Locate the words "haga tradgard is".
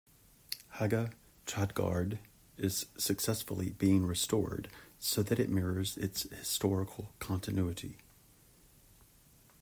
0.79-2.87